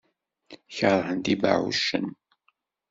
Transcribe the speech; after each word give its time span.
Keṛhent 0.75 1.25
ibeɛɛucen. 1.33 2.07